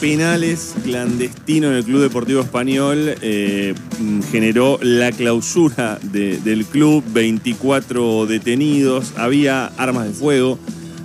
penales 0.00 0.74
clandestino 0.84 1.68
en 1.68 1.74
el 1.74 1.84
Club 1.84 2.00
Deportivo 2.02 2.40
Español 2.40 3.14
eh, 3.22 3.74
mm, 4.00 4.20
generó 4.30 4.78
la 4.82 5.12
clausura 5.12 5.98
de- 6.12 6.38
del 6.38 6.64
club, 6.66 7.02
24 7.12 8.26
detenidos, 8.26 9.12
había 9.16 9.66
armas 9.78 10.06
de 10.08 10.12
fuego, 10.12 10.58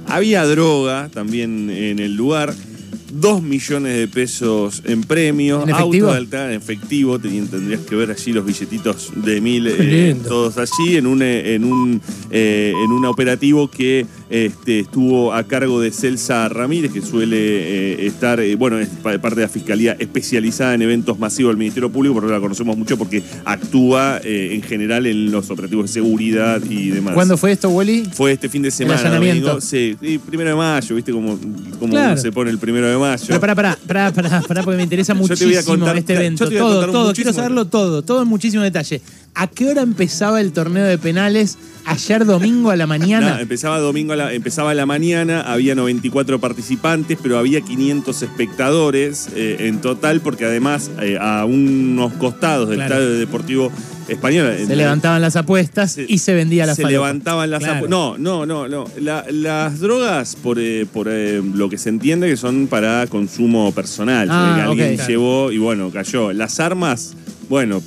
había 0.08 0.46
droga 0.46 1.10
también 1.14 1.70
en 1.70 2.00
el 2.00 2.16
lugar. 2.16 2.54
2 3.14 3.44
millones 3.44 3.98
de 3.98 4.08
pesos 4.08 4.84
en 4.86 5.02
premios, 5.04 5.64
¿En 5.68 5.72
auto 5.76 6.06
de 6.14 6.18
alta 6.18 6.46
en 6.50 6.54
efectivo, 6.58 7.20
tendrías 7.20 7.82
que 7.82 7.94
ver 7.96 8.10
allí 8.10 8.32
los 8.32 8.46
billetitos 8.46 9.12
de 9.16 9.42
mil, 9.42 9.68
eh, 9.68 10.16
todos 10.26 10.58
allí, 10.58 10.96
en 10.96 11.08
un, 11.08 11.22
eh, 11.22 11.56
en 11.56 11.66
un, 11.66 12.02
eh, 12.32 12.72
en 12.86 12.90
un 12.94 13.04
operativo 13.04 13.70
que 13.70 14.06
este, 14.32 14.80
estuvo 14.80 15.34
a 15.34 15.44
cargo 15.44 15.80
de 15.82 15.92
Celsa 15.92 16.48
Ramírez, 16.50 16.92
que 16.92 17.02
suele 17.02 17.38
eh, 17.38 18.06
estar, 18.08 18.40
eh, 18.40 18.56
bueno, 18.56 18.80
es 18.80 18.88
pa- 18.88 19.18
parte 19.20 19.42
de 19.42 19.46
la 19.46 19.50
Fiscalía 19.50 19.96
especializada 20.00 20.74
en 20.74 20.82
eventos 20.82 21.20
masivos 21.20 21.52
del 21.52 21.58
Ministerio 21.58 21.92
Público, 21.92 22.16
pero 22.16 22.28
la 22.32 22.40
conocemos 22.40 22.78
mucho 22.78 22.98
porque 22.98 23.22
actúa 23.46 24.20
eh, 24.24 24.52
en 24.54 24.62
general 24.64 25.06
en 25.06 25.32
los 25.32 25.50
operativos 25.50 25.86
de 25.88 25.92
seguridad 25.94 26.62
y 26.70 26.90
demás. 26.92 27.14
¿Cuándo 27.14 27.38
fue 27.38 27.52
esto, 27.52 27.70
Wally? 27.70 28.06
Fue 28.14 28.32
este 28.32 28.48
fin 28.50 28.62
de 28.62 28.72
semana. 28.72 29.00
allanamiento. 29.00 29.48
domingo. 29.48 29.62
Sí, 29.62 29.98
primero 30.26 30.50
de 30.52 30.56
mayo, 30.56 30.96
¿viste 30.96 31.12
cómo, 31.12 31.38
cómo 31.80 31.92
Claro. 31.94 32.18
se 32.20 32.32
pone 32.32 32.50
el 32.52 32.58
primero 32.58 32.88
de 32.88 32.98
mayo? 32.98 33.24
Pero 33.28 33.40
pará, 33.40 33.54
pará, 33.56 33.78
pará, 33.86 34.12
pará, 34.14 34.42
pará, 34.48 34.64
porque 34.64 34.78
me 34.78 34.84
interesa 34.84 35.14
Yo 35.14 35.18
te 35.20 35.28
muchísimo 35.28 35.50
voy 35.50 35.58
a 35.58 35.64
contar- 35.66 35.98
este 35.98 36.14
yo 36.14 36.20
te 36.20 36.26
evento. 36.26 36.46
voy 36.46 36.56
a 36.56 36.60
Todo, 36.60 36.72
todo, 36.86 37.08
muchísimo 37.08 37.14
quiero 37.16 37.34
saberlo 37.34 37.66
todo, 37.66 38.02
todo 38.02 38.22
en 38.22 38.28
muchísimo 38.30 38.64
detalle. 38.64 39.02
¿A 39.34 39.48
qué 39.48 39.70
hora 39.70 39.82
empezaba 39.82 40.42
el 40.42 40.52
torneo 40.52 40.84
de 40.86 40.98
penales 40.98 41.58
ayer 41.86 42.26
domingo 42.26 42.70
a 42.70 42.76
la 42.76 42.86
mañana? 42.86 43.36
No, 43.36 43.40
empezaba 43.40 43.80
domingo, 43.80 44.12
a 44.14 44.16
la, 44.18 44.34
empezaba 44.34 44.72
a 44.72 44.74
la 44.74 44.86
mañana, 44.86 45.42
había 45.42 45.74
94 45.74 46.40
participantes, 46.40 47.18
pero 47.24 47.38
había 47.40 47.62
500 47.62 48.22
espectadores 48.24 49.30
eh, 49.36 49.56
en 49.68 49.80
total, 49.80 50.20
porque 50.20 50.46
además 50.46 50.92
eh, 51.02 51.18
a 51.20 51.46
unos 51.46 52.12
costados 52.14 52.68
del 52.70 52.80
Claro. 52.80 52.96
Estadio 52.96 53.20
Deportivo 53.20 53.72
Español... 54.10 54.54
se 54.68 54.76
levantaban 54.76 55.22
las 55.22 55.38
apuestas 55.38 55.94
se- 55.94 56.06
y 56.10 56.18
se 56.18 56.34
vendía 56.34 56.66
la 56.66 56.76
se 56.76 56.82
falopa. 56.82 56.92
levantaban 57.08 57.50
las 57.50 57.64
Claro. 57.64 57.86
apu- 57.86 57.90
No, 57.90 58.18
no, 58.18 58.46
no, 58.46 58.68
no. 58.68 58.86
La- 59.00 59.26
las 59.32 59.80
drogas, 59.80 60.36
por, 60.36 60.60
eh, 60.60 60.86
por 60.92 61.08
lo 61.08 61.70
que 61.70 61.78
se 61.78 61.88
entiende 61.88 62.28
que 62.28 62.36
son 62.36 62.68
para 62.68 63.08
consumo 63.08 63.72
personal. 63.72 64.28
Ah, 64.30 64.66
alguien 64.66 64.98
llevó 65.08 65.52
y 65.54 65.58
bueno, 65.58 65.90
cayó. 65.90 66.34
Las 66.34 66.60
armas, 66.60 67.14
bueno, 67.48 67.82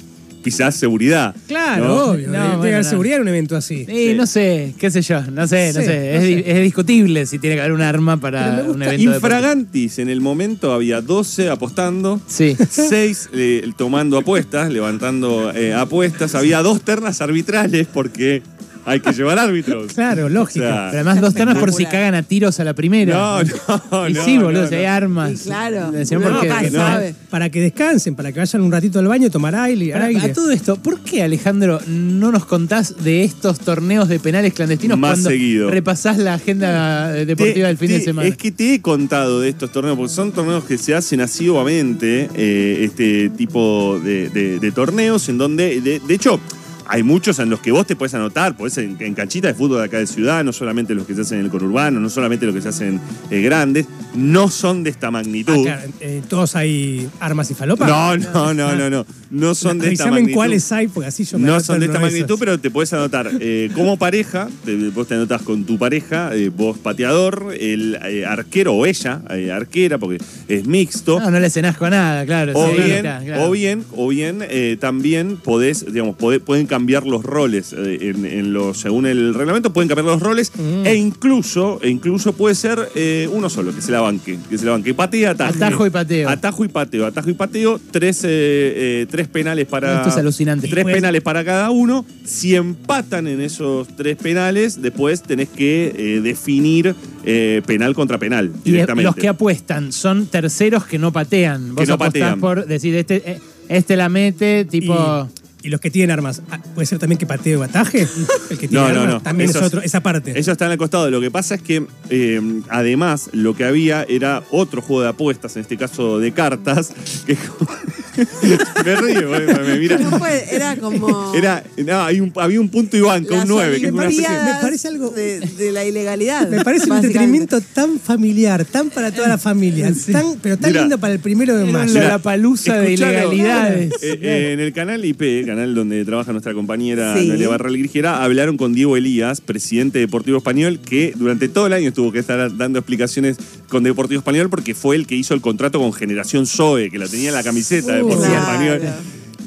quizás 0.44 0.76
seguridad. 0.76 1.34
Claro, 1.48 1.84
¿no? 1.88 1.94
obvio. 2.10 2.28
No, 2.28 2.32
debe 2.34 2.46
bueno, 2.48 2.62
haber 2.62 2.84
no. 2.84 2.90
seguridad 2.90 3.16
en 3.16 3.22
un 3.22 3.28
evento 3.28 3.56
así. 3.56 3.84
Sí, 3.86 4.12
no 4.14 4.26
sé, 4.26 4.74
qué 4.78 4.90
sé 4.90 5.02
yo, 5.02 5.22
no 5.22 5.48
sé, 5.48 5.72
no 5.74 5.80
Sí, 5.80 5.86
sé. 5.86 5.96
no 6.12 6.18
es, 6.18 6.20
sé. 6.20 6.26
di- 6.26 6.42
es 6.46 6.62
discutible 6.62 7.26
si 7.26 7.38
tiene 7.38 7.56
que 7.56 7.62
haber 7.62 7.72
un 7.72 7.80
arma 7.82 8.18
para 8.18 8.64
un 8.68 8.82
evento. 8.82 9.02
Infragantis, 9.14 9.98
en 9.98 10.08
el 10.10 10.20
momento 10.20 10.72
había 10.72 11.00
12 11.00 11.48
apostando. 11.48 12.20
Sí. 12.26 12.56
Seis 12.70 13.28
eh, 13.32 13.68
tomando 13.76 14.18
apuestas, 14.18 14.70
levantando 14.70 15.50
eh, 15.54 15.72
apuestas. 15.74 16.34
Había 16.34 16.62
dos 16.62 16.82
ternas 16.82 17.20
arbitrales 17.20 17.86
porque 17.92 18.42
hay 18.86 19.00
que 19.00 19.12
llevar 19.12 19.38
árbitros. 19.38 19.92
Claro, 19.92 20.28
lógico. 20.28 20.64
O 20.64 20.68
sea, 20.68 20.88
Pero 20.90 21.00
además 21.02 21.20
dos 21.20 21.34
ternas 21.34 21.58
por 21.58 21.72
si 21.72 21.84
cagan 21.86 22.14
a 22.14 22.22
tiros 22.22 22.58
a 22.60 22.64
la 22.64 22.74
primera. 22.74 23.14
No, 23.14 23.42
no, 23.90 24.08
Y 24.08 24.12
no. 24.14 24.24
sí, 24.24 24.38
boludo, 24.38 24.62
no, 24.62 24.68
si 24.68 24.74
hay 24.74 24.84
armas. 24.84 25.38
Sí, 25.40 25.44
claro. 25.48 25.92
Porque-. 25.92 27.14
Para 27.30 27.50
que 27.50 27.60
descansen, 27.60 28.14
para 28.14 28.32
que 28.32 28.38
vayan 28.40 28.62
un 28.62 28.70
ratito 28.72 28.98
al 28.98 29.08
baño, 29.08 29.30
tomar 29.30 29.54
aire. 29.54 29.92
Pará, 29.92 30.06
aire. 30.06 30.20
A 30.20 30.32
todo 30.32 30.50
esto, 30.50 30.76
¿por 30.76 31.00
qué, 31.00 31.22
Alejandro, 31.22 31.80
no 31.88 32.30
nos 32.30 32.44
contás 32.46 33.02
de 33.02 33.24
estos 33.24 33.58
torneos 33.60 34.08
de 34.08 34.18
penales 34.20 34.52
clandestinos 34.54 34.98
Más 34.98 35.12
cuando 35.14 35.30
seguido. 35.30 35.70
repasás 35.70 36.18
la 36.18 36.34
agenda 36.34 37.12
deportiva 37.12 37.54
Te- 37.54 37.68
del 37.68 37.78
fin 37.78 37.88
te- 37.88 37.94
de 37.98 38.04
semana? 38.04 38.28
Es 38.28 38.36
que 38.36 38.52
te 38.52 38.74
he 38.74 38.80
contado 38.80 39.40
de 39.40 39.48
estos 39.48 39.72
torneos, 39.72 39.96
porque 39.96 40.12
son 40.12 40.32
torneos 40.32 40.64
que 40.64 40.78
se 40.78 40.94
hacen 40.94 41.20
asiduamente, 41.20 42.28
eh, 42.34 42.78
este 42.84 43.30
tipo 43.30 43.98
de, 44.02 44.28
de- 44.30 44.58
de 44.58 44.72
torneos, 44.72 45.28
en 45.28 45.38
donde, 45.38 45.80
de, 45.80 46.00
de 46.00 46.14
hecho, 46.14 46.40
hay 46.86 47.02
muchos 47.02 47.38
en 47.38 47.50
los 47.50 47.60
que 47.60 47.72
vos 47.72 47.86
te 47.86 47.96
puedes 47.96 48.14
anotar, 48.14 48.56
podés 48.56 48.78
en, 48.78 48.96
en 49.00 49.14
canchita 49.14 49.48
de 49.48 49.54
fútbol 49.54 49.78
de 49.78 49.84
acá 49.84 49.98
de 49.98 50.06
ciudad, 50.06 50.44
no 50.44 50.52
solamente 50.52 50.94
los 50.94 51.06
que 51.06 51.14
se 51.14 51.22
hacen 51.22 51.38
en 51.38 51.44
el 51.46 51.50
conurbano, 51.50 52.00
no 52.00 52.08
solamente 52.10 52.46
los 52.46 52.54
que 52.54 52.60
se 52.60 52.68
hacen 52.68 53.00
eh, 53.30 53.40
grandes, 53.40 53.86
no 54.14 54.48
son 54.48 54.82
de 54.84 54.90
esta 54.90 55.08
Ah, 55.08 55.10
magnitud. 55.10 55.64
claro, 55.64 55.82
eh, 56.00 56.22
todos 56.28 56.56
hay 56.56 57.08
armas 57.20 57.50
y 57.50 57.54
falopas. 57.54 57.88
No, 57.88 58.16
no, 58.16 58.54
no, 58.54 58.74
no, 58.76 58.90
no. 58.90 59.06
No 59.30 59.54
son 59.54 59.78
de 59.80 59.92
esta 59.92 60.06
magnitud. 60.10 60.34
cuáles 60.34 60.70
hay, 60.72 60.86
porque 60.88 61.08
así 61.08 61.24
yo 61.24 61.38
me 61.38 61.46
No 61.48 61.58
son 61.60 61.80
de 61.80 61.86
esta 61.86 61.98
magnitud, 61.98 62.26
esos. 62.26 62.38
pero 62.38 62.58
te 62.60 62.70
puedes 62.70 62.92
anotar 62.92 63.28
eh, 63.40 63.68
como 63.74 63.96
pareja, 63.98 64.48
te- 64.64 64.76
vos 64.90 65.08
te 65.08 65.14
anotas 65.14 65.42
con 65.42 65.64
tu 65.64 65.76
pareja, 65.76 66.34
eh, 66.36 66.50
vos 66.50 66.78
pateador, 66.78 67.52
el 67.58 67.98
eh, 68.04 68.24
arquero 68.24 68.74
o 68.74 68.86
ella, 68.86 69.22
eh, 69.30 69.50
arquera, 69.50 69.98
porque 69.98 70.22
es 70.48 70.66
mixto. 70.66 71.18
No, 71.18 71.30
no 71.32 71.40
le 71.40 71.50
cenasco 71.50 71.84
a 71.86 71.90
nada, 71.90 72.24
claro. 72.24 72.52
O 72.54 72.68
sí, 72.70 72.82
bien, 72.82 73.00
claro. 73.02 73.44
o 73.44 73.50
bien, 73.50 73.84
o 73.96 74.08
bien 74.08 74.38
eh, 74.48 74.76
también 74.80 75.36
podés, 75.36 75.84
digamos, 75.92 76.16
podé- 76.16 76.40
pueden 76.40 76.66
cambiar 76.74 77.06
los 77.06 77.22
roles 77.22 77.72
eh, 77.72 77.98
en, 78.10 78.24
en 78.26 78.52
los, 78.52 78.78
según 78.80 79.06
el 79.06 79.32
reglamento, 79.34 79.72
pueden 79.72 79.88
cambiar 79.88 80.06
los 80.06 80.20
roles 80.20 80.50
Mm. 80.58 80.86
e 80.86 80.94
incluso, 80.96 81.78
e 81.82 81.88
incluso 81.88 82.32
puede 82.32 82.54
ser 82.56 82.78
eh, 82.96 83.28
uno 83.32 83.48
solo, 83.48 83.72
que 83.74 83.80
se 83.80 83.92
la 83.92 84.00
banque, 84.00 84.38
que 84.50 84.58
se 84.58 84.64
la 84.64 84.72
banque. 84.72 84.92
Patea, 84.92 85.30
ataje. 85.30 85.56
Atajo 85.56 85.86
y 85.86 85.90
pateo. 85.90 86.28
Atajo 86.28 86.64
y 86.64 86.68
pateo, 86.68 87.06
atajo 87.06 87.30
y 87.30 87.34
pateo, 87.34 87.80
tres, 87.92 88.24
eh, 88.24 88.28
eh, 88.30 89.06
tres 89.08 89.28
penales 89.28 89.66
para. 89.66 89.96
Esto 89.98 90.08
es 90.08 90.16
alucinante. 90.16 90.66
Tres 90.68 90.84
penales 90.84 91.22
para 91.22 91.44
cada 91.44 91.70
uno. 91.70 92.04
Si 92.24 92.54
empatan 92.56 93.28
en 93.28 93.40
esos 93.40 93.86
tres 93.96 94.16
penales, 94.16 94.82
después 94.82 95.22
tenés 95.22 95.48
que 95.50 95.94
eh, 95.96 96.20
definir 96.20 96.94
eh, 97.24 97.62
penal 97.66 97.94
contra 97.94 98.18
penal 98.18 98.46
Y 98.46 98.50
de- 98.50 98.70
directamente. 98.72 99.04
los 99.06 99.14
que 99.16 99.28
apuestan 99.28 99.92
son 99.92 100.26
terceros 100.26 100.84
que 100.86 100.98
no 100.98 101.12
patean. 101.12 101.74
Vos 101.74 101.82
Que 101.84 101.88
no 101.88 101.94
apostás 101.94 102.12
patean. 102.20 102.40
por 102.40 102.66
decir, 102.66 102.94
este, 102.96 103.22
eh, 103.30 103.38
este 103.68 103.96
la 103.96 104.08
mete, 104.08 104.64
tipo. 104.64 105.28
Y, 105.64 105.68
los 105.70 105.80
que 105.80 105.90
tienen 105.90 106.10
armas, 106.12 106.42
ah, 106.50 106.60
¿puede 106.74 106.86
ser 106.86 106.98
también 106.98 107.18
que 107.18 107.26
patee 107.26 107.56
o 107.56 107.62
ataje? 107.62 108.06
El 108.50 108.58
que 108.58 108.68
tiene 108.68 108.74
No, 108.86 108.92
no, 108.92 109.00
armas 109.00 109.14
no. 109.14 109.20
también 109.22 109.50
Eso 109.50 109.58
es 109.60 109.64
otro, 109.66 109.80
esa 109.82 110.00
parte. 110.02 110.30
Ellos 110.32 110.48
están 110.48 110.70
al 110.70 110.78
costado. 110.78 111.10
Lo 111.10 111.20
que 111.20 111.30
pasa 111.30 111.54
es 111.56 111.62
que 111.62 111.84
eh, 112.10 112.40
además 112.68 113.30
lo 113.32 113.56
que 113.56 113.64
había 113.64 114.04
era 114.08 114.42
otro 114.50 114.82
juego 114.82 115.02
de 115.02 115.08
apuestas, 115.08 115.56
en 115.56 115.62
este 115.62 115.76
caso 115.76 116.18
de 116.18 116.32
cartas, 116.32 116.92
que 117.26 117.36
me 118.84 118.96
río, 118.96 119.28
güey, 119.28 119.46
me 119.46 119.78
mira. 119.78 119.98
No 119.98 120.18
fue, 120.18 120.44
era 120.54 120.76
como. 120.76 121.32
Era, 121.34 121.64
no, 121.84 122.00
hay 122.04 122.20
un- 122.20 122.32
había 122.36 122.60
un 122.60 122.68
punto 122.68 122.96
y 122.96 123.00
banca, 123.00 123.32
un 123.32 123.38
las 123.40 123.48
9, 123.48 123.80
que 123.80 123.86
es 123.86 123.92
una 123.92 124.02
especie 124.02 124.22
de- 124.22 124.26
Olimpiadas 124.28 124.56
Me 124.56 124.62
parece 124.62 124.88
algo- 124.88 125.10
De, 125.10 125.40
de 125.40 125.72
la 125.72 125.84
ilegalidad. 125.84 126.48
Me 126.48 126.62
parece 126.64 126.90
un 126.90 126.96
entretenimiento 126.96 127.60
tan 127.60 127.98
familiar, 127.98 128.64
tan 128.64 128.90
para 128.90 129.10
toda 129.12 129.28
la 129.28 129.38
familia, 129.38 129.92
tan, 130.12 130.38
pero 130.42 130.56
tan 130.58 130.70
Mira. 130.70 130.80
lindo 130.82 130.98
para 130.98 131.14
el 131.14 131.20
primero 131.20 131.56
de 131.56 131.64
mayo. 131.64 132.00
la 132.00 132.18
palusa 132.18 132.78
de 132.78 132.92
ilegalidades. 132.92 133.92
Eh, 134.02 134.18
eh, 134.22 134.50
en 134.52 134.60
el 134.60 134.72
canal 134.72 135.04
IP, 135.04 135.44
canal 135.54 135.74
donde 135.74 136.04
trabaja 136.04 136.32
nuestra 136.32 136.52
compañera 136.54 137.16
Sí. 137.16 137.28
Noelia 137.28 137.48
Barral 137.48 137.76
Grigera, 137.78 138.24
hablaron 138.24 138.56
con 138.56 138.72
Diego 138.72 138.96
Elías, 138.96 139.40
presidente 139.40 139.98
de 139.98 140.06
Deportivo 140.06 140.38
Español, 140.38 140.80
que 140.80 141.12
durante 141.16 141.48
todo 141.48 141.66
el 141.66 141.72
año 141.72 141.92
tuvo 141.92 142.12
que 142.12 142.18
estar 142.18 142.56
dando 142.56 142.78
explicaciones 142.78 143.36
con 143.68 143.82
Deportivo 143.84 144.18
Español 144.18 144.50
porque 144.50 144.74
fue 144.74 144.96
el 144.96 145.06
que 145.06 145.14
hizo 145.14 145.34
el 145.34 145.40
contrato 145.40 145.78
con 145.78 145.92
Generación 145.92 146.46
Zoe, 146.46 146.90
que 146.90 146.98
la 146.98 147.06
tenía 147.08 147.28
en 147.28 147.34
la 147.34 147.42
camiseta 147.42 147.92
de 147.92 147.98
Deportivo. 147.98 148.34
Español. 148.34 148.80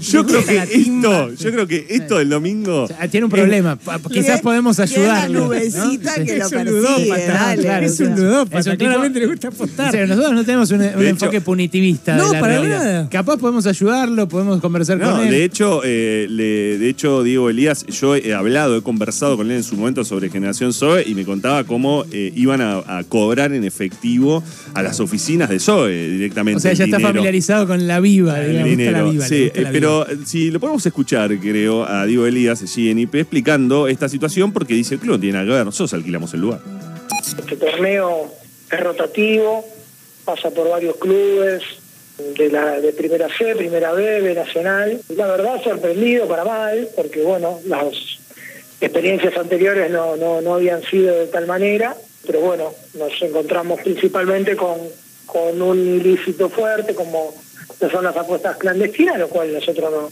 Yo 0.02 0.26
creo 0.26 0.46
que 0.46 0.58
esto, 0.58 1.34
yo 1.34 1.52
creo 1.52 1.68
que 1.68 1.86
esto 1.90 2.18
del 2.18 2.30
domingo. 2.30 2.84
O 2.84 2.88
sea, 2.88 3.08
tiene 3.08 3.26
un 3.26 3.32
problema. 3.32 3.78
Quizás 4.12 4.42
podemos 4.42 4.78
la 4.78 4.84
ayudarlo. 4.84 5.40
¿no? 5.40 5.46
nubecita 5.48 6.14
Sí. 6.16 6.26
que 6.26 6.38
lo 6.38 6.46
Es 6.46 6.52
un 6.52 6.66
ludópata, 6.66 7.34
dale. 7.34 7.62
claro, 7.64 7.86
es 7.86 8.00
un 8.00 8.14
o 8.14 8.16
ludópata, 8.18 8.60
es 8.60 8.66
tipo- 8.66 8.78
claramente 8.78 9.20
le 9.20 9.26
gusta 9.28 9.48
O 9.50 9.52
apostar. 9.52 9.92
sea, 9.92 10.06
nosotros 10.08 10.34
no 10.34 10.44
tenemos 10.46 10.72
un, 10.72 10.82
un 10.82 10.86
hecho- 10.88 11.02
enfoque 11.02 11.42
punitivista 11.42 12.16
No, 12.16 12.28
de 12.28 12.34
la 12.34 12.40
para 12.40 12.54
realidad. 12.54 12.84
nada. 12.84 13.10
Capaz 13.10 13.38
podemos 13.38 13.66
ayudarlo, 13.66 14.28
podemos 14.28 14.62
conversar 14.62 14.98
No, 14.98 15.12
con 15.12 15.22
él. 15.22 15.32
de 15.32 15.44
hecho, 15.44 15.82
eh, 15.84 16.28
le- 16.30 16.78
de 16.78 16.90
hecho, 16.90 17.24
Diego 17.24 17.50
Elías, 17.50 17.86
yo 17.88 18.16
he 18.16 18.34
hablado, 18.34 18.78
he 18.78 18.82
conversado 18.82 19.38
con 19.38 19.50
él 19.50 19.58
en 19.58 19.64
su 19.64 19.76
momento 19.76 20.04
sobre 20.04 20.30
Generación 20.30 20.74
Zoe 20.74 21.04
y 21.08 21.16
me 21.16 21.26
contaba 21.26 21.64
cómo 21.64 22.06
eh, 22.12 22.32
iban 22.36 22.62
a, 22.62 22.78
a 22.98 23.04
cobrar 23.04 23.54
en 23.54 23.64
efectivo 23.64 24.44
a 24.74 24.84
las 24.84 25.00
oficinas 25.00 25.50
de 25.50 25.60
Zoe 25.60 26.10
directamente. 26.10 26.58
o 26.58 26.62
sea, 26.62 26.72
el 26.72 26.78
ya 26.78 26.86
está 26.86 26.98
dinero. 26.98 27.14
familiarizado 27.14 27.68
con 27.68 27.88
la 27.88 28.00
viva, 28.00 28.40
El 28.40 28.52
digamos. 28.52 28.70
gusta 28.76 28.84
la 28.92 28.98
dinero. 29.00 29.12
viva, 29.12 29.26
sí, 29.28 29.52
la 29.56 29.62
eh, 29.62 29.70
pero 29.72 29.87
eh, 29.88 30.18
si 30.26 30.52
lo 30.52 30.60
podemos 30.60 30.86
escuchar, 30.86 31.38
creo, 31.40 31.88
a 31.88 32.06
Diego 32.06 32.26
Elías 32.26 32.62
allí 32.62 32.90
en 32.90 33.00
explicando 33.00 33.88
esta 33.88 34.10
situación 34.10 34.52
porque 34.52 34.74
dice, 34.74 34.96
el 34.96 35.00
club 35.02 35.20
tiene 35.20 35.44
nada 35.44 35.60
que 35.60 35.66
nosotros 35.66 35.94
alquilamos 35.94 36.34
el 36.34 36.42
lugar. 36.42 36.62
Este 37.38 37.56
torneo 37.56 38.32
es 38.72 38.80
rotativo, 38.80 39.66
pasa 40.26 40.50
por 40.52 40.70
varios 40.70 40.98
clubes 40.98 41.64
de 42.38 42.50
la 42.50 42.80
de 42.80 42.94
primera 42.94 43.28
C, 43.30 43.56
primera 43.56 43.92
B, 43.94 44.22
B 44.22 44.34
nacional. 44.34 45.00
La 45.16 45.28
verdad 45.28 45.62
sorprendido 45.64 46.28
para 46.28 46.44
mal, 46.44 46.90
porque 46.96 47.22
bueno, 47.22 47.60
las 47.66 48.20
experiencias 48.82 49.38
anteriores 49.38 49.92
no, 49.92 50.16
no, 50.16 50.42
no 50.42 50.56
habían 50.56 50.84
sido 50.84 51.16
de 51.16 51.28
tal 51.28 51.48
manera, 51.48 51.96
pero 52.26 52.42
bueno, 52.42 52.74
nos 52.98 53.22
encontramos 53.22 53.82
principalmente 53.82 54.56
con, 54.56 54.78
con 55.26 55.62
un 55.62 55.78
ilícito 55.78 56.50
fuerte 56.50 56.94
como 56.94 57.34
lo 57.80 57.90
son 57.90 58.04
las 58.04 58.16
apuestas 58.16 58.58
clandestinas, 58.58 59.20
lo 59.20 59.30
cual 59.30 59.54
nosotros 59.54 59.92
no, 59.92 60.10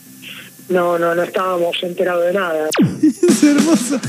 no, 0.70 1.00
no, 1.00 1.16
no 1.16 1.24
estábamos 1.24 1.76
enterados 1.84 2.26
de 2.26 2.34
nada. 2.34 2.70
es 3.04 3.44
hermoso. 3.44 4.00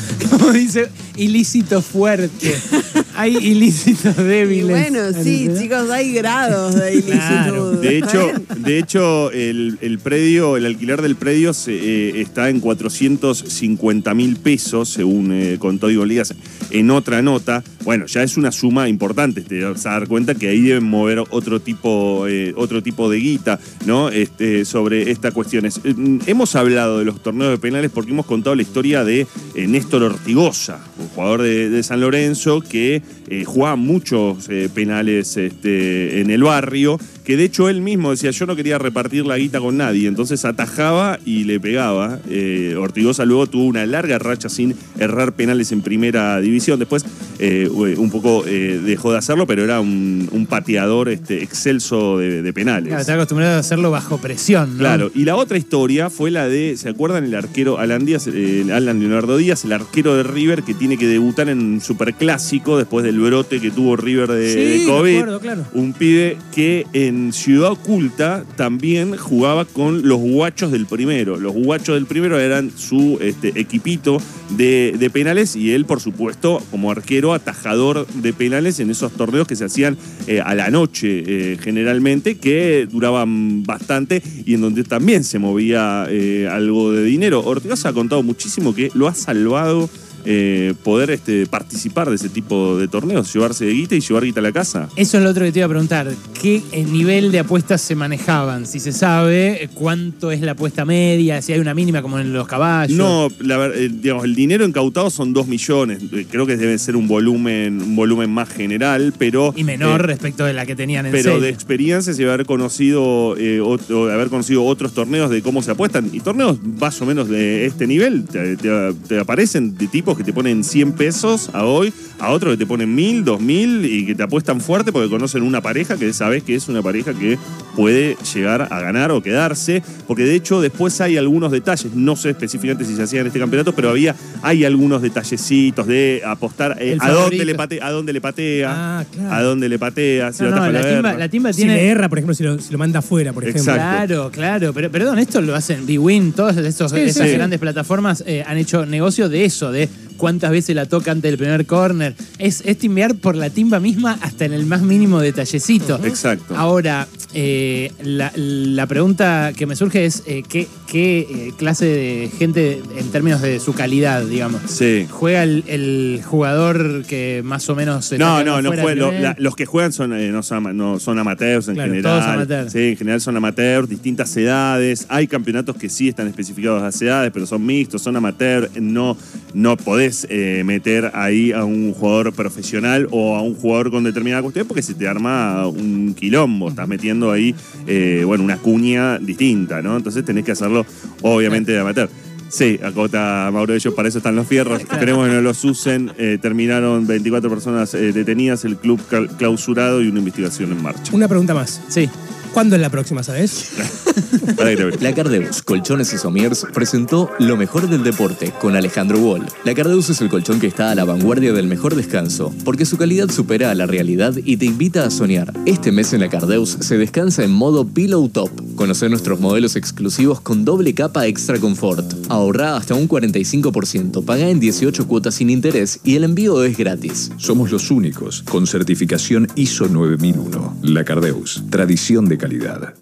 Como 0.47 0.59
dice, 0.59 0.89
ilícito 1.17 1.83
fuerte. 1.83 2.55
Hay 3.19 3.35
ilícitos 3.35 4.15
Y 4.19 4.23
débiles. 4.23 4.69
bueno, 4.91 5.01
sí, 5.23 5.49
chicos, 5.59 5.89
hay 5.91 6.13
grados 6.13 6.75
de 6.75 6.93
ilicitud. 6.93 7.17
Claro. 7.17 7.71
De 7.73 7.99
¿está 7.99 8.09
hecho, 8.09 8.33
de 8.59 8.79
hecho 8.79 9.31
el, 9.33 9.79
el 9.81 9.99
predio, 9.99 10.59
el 10.59 10.67
alquiler 10.67 11.01
del 11.01 11.17
predio 11.17 11.55
se, 11.55 11.73
eh, 11.73 12.21
está 12.21 12.51
en 12.51 12.61
450 12.61 14.13
mil 14.13 14.37
pesos, 14.37 14.91
según 14.91 15.33
eh, 15.33 15.57
contó 15.59 15.89
Diego 15.89 16.05
Lías 16.05 16.35
en 16.71 16.91
otra 16.91 17.23
nota. 17.23 17.65
Bueno, 17.85 18.07
ya 18.07 18.23
es 18.23 18.37
una 18.37 18.51
suma 18.51 18.89
importante, 18.89 19.43
te 19.43 19.63
vas 19.65 19.87
a 19.87 19.93
dar 19.93 20.09
cuenta 20.09 20.35
que 20.35 20.49
ahí 20.49 20.61
deben 20.61 20.85
mover 20.85 21.21
otro 21.31 21.61
tipo, 21.61 22.27
eh, 22.29 22.53
otro 22.57 22.83
tipo 22.83 23.09
de 23.09 23.19
guita, 23.19 23.61
¿no? 23.87 24.09
Este, 24.09 24.65
sobre 24.65 25.11
estas 25.11 25.33
cuestiones. 25.33 25.81
Eh, 25.85 25.95
mm, 25.97 26.19
hemos 26.27 26.57
hablado 26.57 26.99
de 26.99 27.05
los 27.05 27.23
torneos 27.23 27.53
de 27.53 27.59
penales 27.59 27.91
porque 27.95 28.11
hemos 28.11 28.27
contado 28.27 28.57
la 28.57 28.63
historia 28.63 29.05
de 29.05 29.27
eh, 29.55 29.67
Néstor 29.69 30.19
Ortigosa, 30.37 30.79
un 30.99 31.09
jugador 31.09 31.43
de, 31.43 31.71
de 31.71 31.83
San 31.83 32.01
Lorenzo 32.01 32.61
que 32.61 33.03
eh, 33.29 33.45
jugaba 33.45 33.77
muchos 33.77 34.49
eh, 34.49 34.69
penales 34.73 35.37
este, 35.37 36.21
en 36.21 36.31
el 36.31 36.43
barrio, 36.43 36.99
que 37.25 37.37
de 37.37 37.45
hecho 37.45 37.69
él 37.69 37.81
mismo 37.81 38.13
decía, 38.13 38.31
yo 38.31 38.47
no 38.47 38.55
quería 38.55 38.79
repartir 38.79 39.27
la 39.27 39.37
guita 39.37 39.59
con 39.59 39.77
nadie, 39.77 40.07
entonces 40.07 40.45
atajaba 40.45 41.19
y 41.25 41.45
le 41.45 41.59
pegaba. 41.59 42.21
Eh, 42.31 42.77
Ortigosa 42.79 43.25
luego 43.25 43.49
tuvo 43.49 43.65
una 43.65 43.85
larga 43.85 44.19
racha 44.19 44.49
sin 44.49 44.75
errar 44.99 45.33
penales 45.33 45.73
en 45.73 45.83
primera 45.83 46.41
división, 46.41 46.79
después 46.79 47.05
eh, 47.39 47.69
un 47.69 48.11
poco 48.11 48.45
eh, 48.47 48.81
dejó 48.85 49.11
de 49.13 49.19
hacerlo, 49.19 49.47
pero 49.47 49.65
era 49.65 49.81
un, 49.81 50.29
un 50.31 50.47
pateador 50.47 51.09
este, 51.09 51.43
excelso 51.43 52.19
de, 52.19 52.43
de 52.43 52.53
penales. 52.53 52.89
Claro, 52.89 53.01
está 53.01 53.15
acostumbrado 53.15 53.57
a 53.57 53.59
hacerlo 53.59 53.91
bajo 53.91 54.19
presión, 54.19 54.75
¿no? 54.75 54.79
Claro, 54.79 55.11
y 55.13 55.25
la 55.25 55.35
otra 55.35 55.59
historia 55.59 56.11
fue 56.11 56.31
la 56.31 56.49
de, 56.49 56.77
¿se 56.77 56.89
acuerdan 56.89 57.25
el 57.25 57.35
arquero 57.35 57.79
Alan 57.79 58.07
Díaz, 58.07 58.29
Alan 58.73 59.01
Leonardo 59.01 59.37
Díaz, 59.37 59.65
el 59.65 59.73
arquero 59.73 60.15
de 60.17 60.23
River 60.23 60.63
que 60.63 60.75
tiene 60.75 60.86
que 60.97 61.09
debutar 61.09 61.49
en 61.49 61.59
un 61.59 61.81
superclásico 61.81 62.79
después 62.79 63.05
del 63.05 63.19
brote 63.19 63.61
que 63.61 63.73
tuvo 63.73 63.97
River 63.97 64.31
de, 64.31 64.53
Sí, 64.53 64.59
de 64.59 64.79
me 64.79 64.85
COVID? 64.85 65.17
acuerdo, 65.17 65.41
claro. 65.41 65.65
Un 65.75 65.93
pibe 65.93 66.39
que 66.55 66.87
en 66.93 67.33
Ciudad 67.33 67.73
Oculta 67.73 68.45
también 68.55 69.17
jugaba 69.17 69.65
con 69.65 70.07
los 70.07 70.19
guachos 70.21 70.71
del 70.71 70.87
primero. 70.87 71.37
Los 71.39 71.53
guachos 71.55 71.97
del 71.97 72.07
primero 72.07 72.39
eran 72.39 72.71
su 72.77 73.19
este, 73.21 73.59
equipito 73.59 74.19
de, 74.57 74.95
de 74.97 75.11
penales 75.11 75.57
y 75.57 75.73
él, 75.73 75.85
por 75.85 76.01
supuesto, 76.01 76.63
como 76.71 76.93
arquero, 76.93 77.35
atajador 77.35 78.07
de 78.07 78.33
penales 78.33 78.79
en 78.79 78.91
esos 78.91 79.11
torneos 79.13 79.49
que 79.49 79.57
se 79.57 79.65
hacían 79.65 79.97
eh, 80.29 80.41
a 80.41 80.55
la 80.55 80.71
noche 80.71 81.25
eh, 81.27 81.59
generalmente, 81.61 82.37
que 82.39 82.87
duraban 82.91 83.65
bastante 83.65 84.23
y 84.45 84.55
en 84.55 84.61
donde 84.61 84.85
también 84.85 85.25
se 85.25 85.39
movía 85.39 86.07
eh, 86.09 86.49
algo 86.51 86.93
de 86.93 87.05
dinero. 87.05 87.43
Ortigosa 87.45 87.89
ha 87.89 87.93
contado 87.93 88.23
muchísimo 88.23 88.75
que 88.75 88.91
lo 88.95 89.09
ha 89.09 89.15
salvado 89.15 89.89
eh, 90.27 90.75
poder 90.83 91.11
este, 91.11 91.47
participar 91.47 92.09
de 92.11 92.17
ese 92.17 92.29
tipo 92.29 92.77
de 92.77 92.89
torneos, 92.89 93.33
llevarse 93.33 93.65
de 93.65 93.73
guita 93.73 93.95
y 93.95 94.01
llevar 94.01 94.25
guita 94.25 94.41
a 94.41 94.43
la 94.43 94.53
casa. 94.53 94.89
Eso 94.97 95.19
es 95.19 95.25
lo 95.25 95.31
otro 95.31 95.45
que 95.45 95.53
te 95.53 95.61
iba 95.61 95.67
a 95.67 95.69
preguntar. 95.69 96.11
¿Qué 96.41 96.63
eh, 96.73 96.85
nivel 96.85 97.31
de 97.33 97.39
apuestas 97.41 97.81
se 97.81 97.95
manejaban? 97.95 98.67
Si 98.67 98.81
se 98.81 98.93
sabe 98.93 99.65
eh, 99.65 99.69
cuánto 99.73 100.31
es 100.33 100.41
la 100.41 100.53
apuesta 100.53 100.85
media, 100.85 101.41
si 101.43 101.53
hay 101.53 101.61
una 101.61 101.75
mínima 101.75 102.03
como 102.03 102.19
en 102.19 102.33
los 102.33 102.47
caballos. 102.47 102.97
No, 102.97 103.29
la 103.41 103.69
digamos, 103.71 104.25
el 104.25 104.35
dinero 104.35 104.65
incautado 104.67 105.11
son 105.11 105.33
2 105.33 105.47
millones. 105.47 106.01
Creo 106.31 106.47
que 106.47 106.57
debe 106.57 106.77
ser 106.79 106.97
un 106.97 107.07
volumen, 107.09 107.81
un 107.81 107.97
volumen 107.97 108.31
más 108.31 108.49
general, 108.49 109.15
pero. 109.19 109.53
Y 109.57 109.65
menor 109.65 110.01
eh, 110.03 110.05
respecto 110.09 110.45
de 110.45 110.53
la 110.53 110.67
que 110.67 110.75
tenían 110.75 111.07
en 111.07 111.13
pero 111.13 111.33
serie. 111.35 111.41
de 111.41 111.49
experiencias 111.51 112.19
y 112.19 112.25
haber 112.25 112.47
conocido 112.47 113.37
eh, 113.37 113.61
otro- 113.61 114.11
haber 114.11 114.29
conocido 114.29 114.65
otros 114.65 114.93
torneos 114.93 115.31
de 115.31 115.43
cómo 115.43 115.63
se 115.63 115.71
apuestan. 115.71 116.11
Y 116.13 116.21
torneos 116.21 116.59
más 116.81 117.01
o 117.01 117.07
menos 117.07 117.29
de 117.29 117.67
este 117.67 117.87
nivel. 117.87 118.25
Te, 118.25 118.57
te- 118.57 118.93
te 119.09 119.19
aparecen 119.21 119.77
de 119.77 119.87
tipos 119.87 120.16
que 120.17 120.25
te 120.25 120.33
ponen 120.33 120.65
100 120.65 120.93
pesos 120.93 121.51
a 121.53 121.65
hoy, 121.65 121.93
a 122.19 122.31
otros 122.31 122.55
que 122.55 122.59
te 122.59 122.67
ponen 122.67 122.95
1000, 122.95 123.25
2000 123.25 123.85
y 123.85 124.07
que 124.07 124.15
te 124.15 124.23
apuestan 124.23 124.61
fuerte 124.61 124.93
porque 124.93 125.09
conocen 125.11 125.43
una 125.43 125.61
pareja 125.61 125.97
que 125.97 126.13
sabes 126.13 126.43
que 126.43 126.55
es 126.55 126.69
una 126.69 126.83
pareja 126.83 127.13
que 127.13 127.39
puede 127.75 128.17
llegar 128.35 128.69
a 128.71 128.81
ganar 128.81 129.11
o 129.13 129.23
quedarse. 129.23 129.83
Porque 130.07 130.25
de 130.25 130.35
hecho 130.35 130.61
después 130.61 131.01
hay 131.01 131.17
algunos 131.17 131.53
detalles, 131.53 131.95
no 131.95 132.17
sé 132.17 132.31
específicamente 132.31 132.85
si 132.85 132.97
se 132.97 133.03
hacía 133.03 133.21
en 133.21 133.27
este 133.27 133.39
campeonato, 133.39 133.75
pero 133.75 133.91
había, 133.91 134.15
hay 134.43 134.65
algunos 134.65 135.03
detallecitos 135.03 135.87
de 135.87 136.23
apostar 136.25 136.77
eh, 136.81 136.97
a, 137.01 137.11
dónde 137.11 137.45
le 137.45 137.55
patea, 137.55 137.87
a 137.87 137.91
dónde 137.91 138.13
le 138.13 138.21
patea, 138.21 138.73
Ah, 138.99 139.05
claro. 139.13 139.33
a 139.35 139.43
dónde 139.43 139.69
le 139.69 139.79
patea, 139.79 140.33
si 140.33 140.43
No, 140.43 140.51
lo 140.51 140.57
no, 140.57 140.63
ataja 140.63 140.73
la, 140.73 140.81
timba, 140.89 141.03
verga. 141.03 141.19
la 141.19 141.29
timba 141.29 141.53
Si 141.53 141.57
tiene. 141.63 141.75
le 141.75 141.87
erra, 141.89 142.09
por 142.09 142.19
ejemplo, 142.19 142.35
si 142.35 142.43
lo, 142.45 142.59
si 142.59 142.73
lo 142.73 142.79
manda 142.79 143.01
afuera, 143.01 143.33
por 143.33 143.45
ejemplo. 143.45 143.73
Exacto. 143.73 144.07
Claro, 144.07 144.31
claro. 144.31 144.73
Pero 144.73 144.91
perdón, 144.91 145.19
esto 145.19 145.41
lo 145.41 145.55
hacen 145.55 145.87
B-Win, 145.87 146.33
todas 146.33 146.57
estos- 146.57 146.93
Sí, 146.93 146.99
esas 147.01 147.29
sí. 147.29 147.35
grandes 147.35 147.59
plataformas 147.59 148.23
eh, 148.27 148.45
han 148.47 148.57
hecho 148.59 148.87
negocio 148.87 149.29
de 149.29 149.45
eso, 149.45 149.71
de 149.73 149.89
cuántas 150.17 150.51
veces 150.51 150.75
la 150.75 150.87
toca 150.87 151.11
antes 151.11 151.31
del 151.31 151.39
primer 151.39 151.67
corner. 151.67 152.15
Es, 152.39 152.63
es 152.67 152.79
timbear 152.79 153.15
por 153.15 153.35
la 153.35 153.49
timba 153.51 153.81
misma 153.81 154.19
hasta 154.21 154.45
en 154.45 154.53
el 154.53 154.67
más 154.67 154.83
mínimo 154.83 155.21
detallecito. 155.21 155.99
Exacto. 156.05 156.55
Ahora, 156.57 157.09
eh, 157.33 157.93
la, 158.03 158.31
la 158.37 158.87
pregunta 158.87 159.53
que 159.57 159.65
me 159.67 159.75
surge 159.75 160.05
es: 160.05 160.23
eh, 160.27 160.43
¿qué, 160.47 160.69
qué, 160.87 161.19
eh, 161.21 161.53
clase 161.57 161.87
de 161.87 162.31
gente 162.39 162.83
en 162.99 163.11
términos 163.11 163.41
de 163.41 163.59
su 163.59 163.73
calidad, 163.73 164.23
digamos? 164.25 164.61
Sí. 164.69 165.07
¿Juega 165.11 165.43
el, 165.45 165.65
el 165.67 166.21
jugador 166.25 167.05
que 167.07 167.41
más 167.45 167.69
o 167.71 167.75
menos 167.75 168.13
No, 168.19 168.45
no, 168.45 168.61
no 168.61 168.73
lo- 168.73 169.13
la- 169.13 169.35
los 169.39 169.57
que 169.57 169.65
juegan 169.65 169.93
son, 169.95 170.11
no, 170.33 170.43
son, 170.43 170.77
no, 170.77 170.99
son 171.01 171.19
amateurs 171.19 171.69
en 171.69 171.75
Claro, 171.75 171.93
general. 171.93 172.13
todos 172.21 172.25
amateurs. 172.35 172.73
Sí, 172.73 172.79
en 172.91 172.97
general 172.99 173.21
son 173.23 173.37
amateurs, 173.39 173.89
distintas 173.89 174.37
edades. 174.37 175.07
Hay 175.09 175.27
campeonatos 175.27 175.77
que 175.77 175.89
sí 175.89 176.09
están 176.09 176.29
especificados 176.29 176.83
las 176.83 177.01
edades, 177.01 177.31
pero 177.33 177.47
son 177.47 177.65
mixtos, 177.65 178.03
son 178.03 178.15
amateurs. 178.17 178.71
No, 178.79 179.17
no 179.55 179.77
podés 179.79 180.27
meter 180.65 181.11
ahí 181.15 181.53
a 181.53 181.65
un 181.65 181.93
jugador 181.95 182.26
profesional 182.33 183.09
o 183.11 183.37
a 183.37 183.43
un 183.43 183.55
jugador 183.55 183.91
con 183.91 184.05
determinada 184.05 184.43
cuestión 184.43 184.67
porque 184.67 184.83
se 184.83 184.95
te 184.95 185.09
arma 185.09 185.67
un 185.67 186.15
quilombo. 186.15 186.69
Estás 186.69 186.89
metiendo 186.89 187.31
ahí, 187.33 187.55
eh, 187.87 188.23
bueno, 188.25 188.45
una 188.45 188.59
cuña 188.59 189.19
distinta, 189.19 189.83
¿no? 189.83 189.97
Entonces 189.97 190.25
tenés 190.25 190.45
que 190.45 190.53
hacerlo, 190.53 190.87
obviamente, 191.23 191.73
de 191.73 191.81
amateur. 191.81 192.09
Sí, 192.49 192.79
acota 192.83 193.51
Mauro, 193.53 193.75
ellos 193.75 193.93
para 193.95 194.09
eso 194.09 194.19
están 194.19 194.37
los 194.37 194.47
fierros. 194.47 194.81
Esperemos 194.81 195.27
que 195.27 195.35
no 195.35 195.41
los 195.41 195.65
usen. 195.65 196.13
Eh, 196.17 196.39
terminaron 196.41 197.07
24 197.07 197.51
personas 197.51 197.93
eh, 197.95 198.13
detenidas, 198.13 198.65
el 198.65 198.77
club 198.77 199.01
clausurado 199.37 200.01
y 200.03 200.09
una 200.09 200.21
investigación 200.21 200.73
en 200.73 200.83
marcha. 200.83 201.13
Una 201.15 201.29
pregunta 201.29 201.55
más. 201.55 201.81
Sí. 201.89 202.09
¿Cuándo 202.53 202.77
es 202.77 202.83
la 202.83 202.91
próxima, 202.91 203.23
sabes? 203.23 203.73
La 205.01 205.15
Cardeus 205.15 205.63
Colchones 205.63 206.13
y 206.13 206.19
Somiers 206.19 206.67
presentó 206.73 207.31
Lo 207.39 207.57
mejor 207.57 207.89
del 207.89 208.03
deporte 208.03 208.53
con 208.61 208.77
Alejandro 208.77 209.19
Wall. 209.19 209.47
La 209.65 209.75
Cardeus 209.75 210.11
es 210.11 210.21
el 210.21 210.29
colchón 210.29 210.61
que 210.61 210.67
está 210.67 210.91
a 210.91 210.95
la 210.95 211.05
vanguardia 211.05 211.53
del 211.53 211.67
mejor 211.67 211.95
descanso, 211.95 212.55
porque 212.65 212.87
su 212.87 212.97
calidad 212.97 213.31
supera 213.31 213.71
a 213.71 213.75
la 213.75 213.87
realidad 213.87 214.35
y 214.37 214.57
te 214.57 214.67
invita 214.67 215.05
a 215.05 215.11
soñar. 215.11 215.53
Este 215.67 215.93
mes 215.93 216.13
en 216.13 216.21
la 216.21 216.29
Cardeus 216.29 216.77
se 216.81 216.99
descansa 216.99 217.45
en 217.45 217.53
modo 217.53 217.87
Pillow 217.87 218.29
Top. 218.29 218.51
Conoce 218.75 219.09
nuestros 219.09 219.41
modelos 219.41 219.77
exclusivos 219.77 220.41
con 220.41 220.65
doble 220.65 220.95
capa 220.95 221.27
extra 221.27 221.59
confort. 221.59 222.13
Ahorra 222.29 222.77
hasta 222.77 222.95
un 222.95 223.09
45%, 223.09 224.25
paga 224.25 224.49
en 224.49 224.61
18 224.61 225.07
cuotas 225.07 225.35
sin 225.35 225.51
interés 225.51 226.01
y 226.05 226.17
el 226.17 226.25
envío 226.25 226.63
es 226.65 226.77
gratis. 226.77 227.31
Somos 227.37 227.71
los 227.71 227.91
únicos 227.91 228.43
con 228.43 228.67
certificación 228.67 229.47
ISO 229.55 229.89
9001. 229.89 230.79
La 230.83 231.05
Cardeus, 231.05 231.65
tradición 231.71 232.27
de 232.27 232.39
calidad. 232.39 232.95